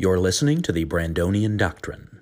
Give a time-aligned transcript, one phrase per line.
[0.00, 2.20] You're listening to the Brandonian Doctrine.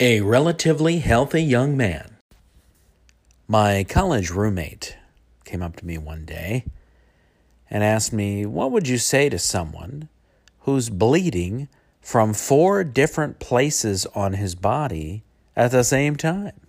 [0.00, 2.16] A relatively healthy young man.
[3.46, 4.96] My college roommate
[5.44, 6.64] came up to me one day
[7.70, 10.08] and asked me, What would you say to someone
[10.62, 11.68] who's bleeding
[12.00, 15.22] from four different places on his body
[15.54, 16.60] at the same time?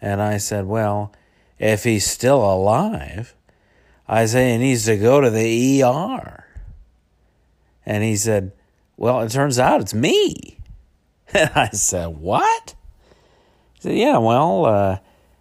[0.00, 1.12] And I said, Well,
[1.58, 3.34] if he's still alive,
[4.08, 6.43] I say he needs to go to the ER.
[7.86, 8.52] And he said,
[8.96, 10.58] Well, it turns out it's me.
[11.32, 12.74] And I said, What?
[13.74, 14.98] He said, Yeah, well, uh,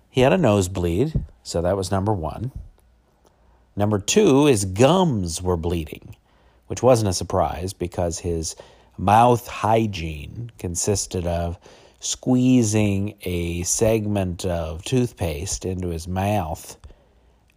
[0.09, 1.13] he had a nosebleed.
[1.43, 2.51] So that was number one.
[3.75, 6.15] Number two, his gums were bleeding,
[6.67, 8.55] which wasn't a surprise because his
[8.97, 11.57] mouth hygiene consisted of
[11.99, 16.77] squeezing a segment of toothpaste into his mouth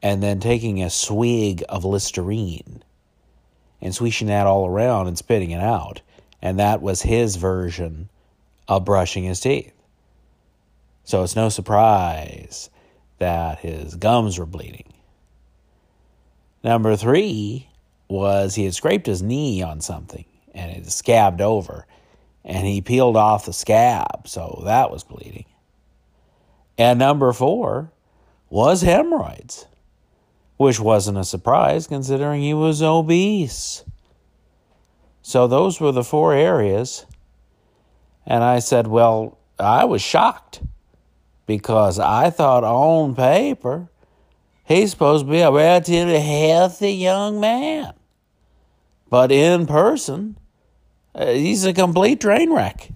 [0.03, 2.83] and then taking a swig of Listerine
[3.87, 6.01] and swishing that all around and spitting it out.
[6.43, 8.09] And that was his version
[8.67, 9.73] of brushing his teeth.
[11.05, 12.69] So it's no surprise
[13.19, 14.93] that his gums were bleeding.
[16.65, 17.69] Number three
[18.09, 21.87] was he had scraped his knee on something and it scabbed over.
[22.45, 25.47] And he peeled off the scab, so that was bleeding.
[26.77, 27.93] And number four
[28.51, 29.67] was hemorrhoids
[30.57, 33.85] which wasn't a surprise considering he was obese.
[35.23, 37.05] So those were the four areas.
[38.27, 40.63] And I said, Well, I was shocked
[41.47, 43.89] because I thought on paper
[44.65, 47.93] he's supposed to be a relatively healthy young man.
[49.09, 50.37] But in person,
[51.15, 52.91] uh, he's a complete train wreck.